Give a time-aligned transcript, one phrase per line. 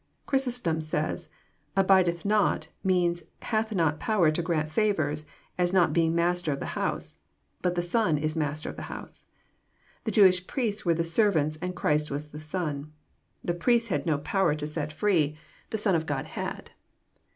[0.25, 1.29] Chrysostom says:"
[1.65, 5.27] * Abide th not* means * hath not power to grant favours,
[5.59, 7.19] as not being master of the house;'
[7.61, 9.25] but the Son is master of the house."
[10.05, 12.91] The Jewish priests were the servants, and Christ was the Son.
[13.43, 15.69] The priests had no power to set froe; 108 EXPOSITORY THOUGHTS.
[15.69, 16.71] the Son of Grod bad.